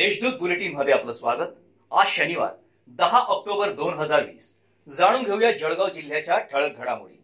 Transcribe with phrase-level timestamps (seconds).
[0.00, 1.48] देशदूत बुलेटिनमध्ये आपलं स्वागत.
[1.90, 2.52] आज शनिवार
[2.88, 4.56] दहा ऑक्टोबर दोन हजार वीस.
[4.88, 7.22] जाणून घेऊया जळगाव जिल्ह्याच्या ठळक घडामोडी.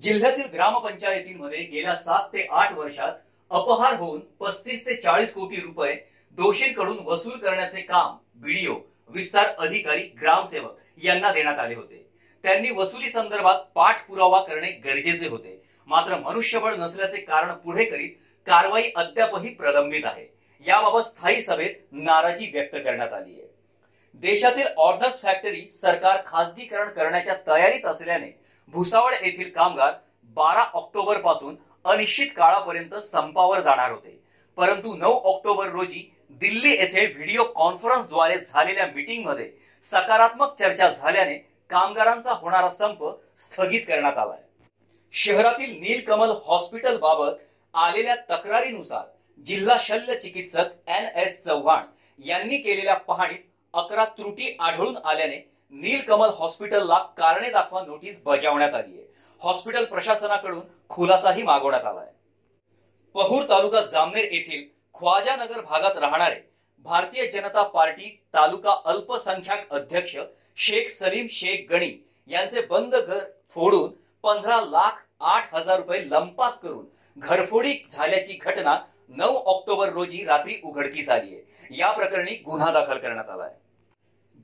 [0.00, 3.12] जिल्ह्यातील ग्रामपंचायतींमध्ये गेल्या सात ते आठ वर्षात
[3.50, 5.94] अपहार होऊन पस्तीस ते चाळीस कोटी रुपये
[6.30, 8.74] दोषींकडून वसूल करण्याचे काम बीडीओ
[9.08, 12.06] विस्तार अधिकारी ग्रामसेवक यांना देण्यात आले होते.
[12.42, 15.62] त्यांनी वसुली संदर्भात पाठपुरावा करणे गरजेचे होते.
[15.86, 18.10] मात्र मनुष्यबळ नसल्याचे कारण पुढे करीत
[18.46, 20.35] कारवाई अद्यापही प्रलंबित आहे.
[20.60, 23.48] याबाबत स्थायी सभेत नाराजी व्यक्त करण्यात आली आहे.
[24.14, 28.30] देशातील ऑर्डन्स फॅक्टरी सरकार खासगीकरण करण्याच्या तयारीत असल्याने
[28.68, 29.92] भुसावळ येथील कामगार
[30.36, 34.18] बारा ऑक्टोबरपासून अनिश्चित काळापर्यंत संपावर जाणार होते.
[34.58, 39.50] परंतु नऊ ऑक्टोबर रोजी दिल्ली येथे व्हिडिओ कॉन्फरन्सद्वारे झालेल्या मीटिंगमध्ये
[39.86, 41.34] सकारात्मक चर्चा झाल्याने
[41.70, 43.04] कामगारांचा होणारा संप
[43.38, 44.38] स्थगित करण्यात आलाय.
[45.12, 47.36] शहरातील नीलकमल हॉस्पिटल बाबत
[47.74, 49.04] आलेल्या तक्रारीनुसार
[49.44, 51.84] जिल्हा शल्य चिकित्सक एन एस चव्हाण
[52.18, 53.38] यांनी केलेल्या पाहणीत
[53.74, 55.36] अकरा त्रुटी आढळून आल्याने
[55.72, 59.06] नीलकमल हॉस्पिटलला कारणे दाखवा नोटीस बजावण्यात आली आहे.
[59.42, 62.06] हॉस्पिटल प्रशासनाकडून खुलासाही मागवण्यात आलाय.
[63.14, 66.40] पहूर तालुका जामनेर येथील ख्वाजानगर भागात राहणारे
[66.86, 70.16] भारतीय जनता पार्टी तालुका अल्पसंख्याक अध्यक्ष
[70.58, 71.92] शेख सलीम शेख गणी
[72.30, 73.90] यांचे बंद घर फोडून
[74.24, 76.84] पंधरा लाख आठ हजार रुपये लंपास करून
[77.16, 78.76] घरफोडी झाल्याची घटना
[79.08, 81.76] नऊ ऑक्टोबर रोजी रात्री उघडकीस आली आहे.
[81.76, 83.50] या प्रकरणी गुन्हा दाखल करण्यात आलाय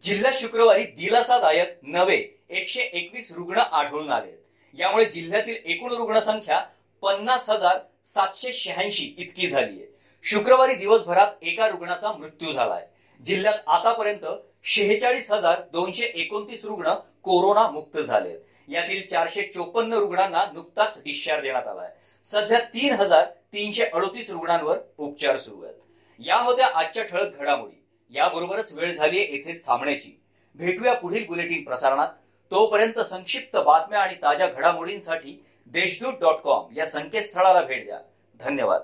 [0.05, 2.17] जिल्ह्यात शुक्रवारी दिलासादायक नवे
[2.51, 4.33] एकशे एकवीस रुग्ण आढळून आले
[4.79, 6.61] यामुळे जिल्ह्यातील एकूण रुग्णसंख्या
[7.03, 9.87] पन्नास हजार सातशे शहाऐंशी इतकी झाली आहे.
[10.25, 12.87] शुक्रवारी दिवसभरात एका रुग्णाचा मृत्यू झालाय
[13.21, 14.27] जिल्ह्यात आतापर्यंत
[14.65, 18.37] शेहेचाळीस हजार दोनशे एकोणतीस रुग्ण कोरोना मुक्त झाले
[18.69, 21.91] यातील चारशे चोपन्न रुग्णांना नुकताच डिस्चार्ज देण्यात आलाय.
[22.25, 25.75] सध्या तीन हजार तीनशे अडोतीस रुग्णांवर उपचार सुरू आहेत.
[26.19, 27.83] या होत्या आजच्या ठळक घडामोडी.
[28.11, 30.21] याबरोबरच वेळ झाली आहे येथेच थांबण्याची.
[30.55, 32.09] भेटूया पुढील बुलेटिन प्रसारणात.
[32.51, 37.99] तोपर्यंत संक्षिप्त बातम्या आणि ताज्या घडामोडींसाठी देशदूत डॉट कॉम या संकेतस्थळाला भेट द्या.
[38.41, 38.81] धन्यवाद.